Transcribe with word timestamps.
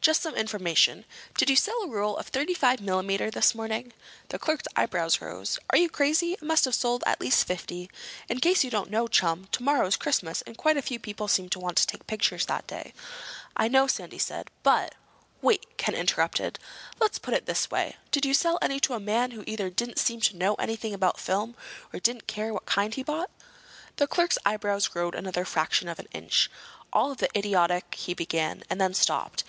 "Just 0.00 0.22
some 0.22 0.36
information. 0.36 1.04
Did 1.36 1.50
you 1.50 1.56
sell 1.56 1.82
a 1.82 1.88
roll 1.88 2.16
of 2.16 2.28
thirty 2.28 2.54
five 2.54 2.80
millimeter 2.80 3.32
this 3.32 3.52
morning?" 3.52 3.92
The 4.28 4.38
clerk's 4.38 4.68
eyebrows 4.76 5.20
rose. 5.20 5.58
"Are 5.70 5.76
you 5.76 5.90
crazy? 5.90 6.36
I 6.40 6.44
must 6.44 6.66
have 6.66 6.76
sold 6.76 7.02
at 7.04 7.20
least 7.20 7.48
fifty. 7.48 7.90
In 8.28 8.38
case 8.38 8.62
you 8.62 8.70
don't 8.70 8.92
know 8.92 9.06
it, 9.06 9.10
chum, 9.10 9.48
tomorrow 9.50 9.88
is 9.88 9.96
Christmas 9.96 10.40
and 10.42 10.56
quite 10.56 10.76
a 10.76 10.82
few 10.82 11.00
people 11.00 11.26
seem 11.26 11.48
to 11.48 11.58
want 11.58 11.76
to 11.78 11.86
take 11.88 12.06
pictures 12.06 12.46
that 12.46 12.68
day." 12.68 12.94
"I 13.56 13.66
know," 13.66 13.88
Sandy 13.88 14.18
said, 14.20 14.52
"but—" 14.62 14.94
"Wait," 15.40 15.66
Ken 15.78 15.96
interrupted. 15.96 16.60
"Let's 17.00 17.18
put 17.18 17.34
it 17.34 17.46
this 17.46 17.68
way. 17.68 17.96
Did 18.12 18.24
you 18.24 18.34
sell 18.34 18.60
any 18.62 18.78
to 18.78 18.94
a 18.94 19.00
man 19.00 19.32
who 19.32 19.42
either 19.48 19.68
didn't 19.68 19.98
seem 19.98 20.20
to 20.20 20.36
know 20.36 20.54
anything 20.60 20.94
about 20.94 21.18
film, 21.18 21.56
or 21.86 21.94
who 21.98 21.98
didn't 22.00 22.28
care 22.28 22.54
what 22.54 22.66
kind 22.66 22.94
he 22.94 23.02
bought?" 23.02 23.30
The 23.96 24.06
clerk's 24.06 24.38
eyebrows 24.46 24.94
rose 24.94 25.14
another 25.16 25.44
fraction 25.44 25.88
of 25.88 25.98
an 25.98 26.06
inch. 26.12 26.48
"Of 26.76 26.86
all 26.92 27.14
the 27.16 27.36
idiotic—" 27.36 27.96
he 27.96 28.14
began, 28.14 28.62
and 28.70 28.80
then 28.80 28.94
stopped. 28.94 29.40